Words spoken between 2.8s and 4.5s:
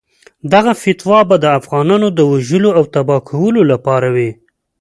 تباه کولو لپاره وي.